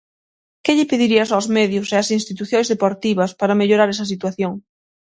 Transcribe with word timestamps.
Que 0.63 0.75
lle 0.77 0.89
pedirías 0.91 1.29
aos 1.31 1.47
medios 1.57 1.87
e 1.89 1.95
ás 2.01 2.09
institucións 2.19 2.67
deportivas 2.73 3.31
para 3.39 3.57
mellorar 3.59 3.89
esa 3.91 4.09
situación? 4.13 4.53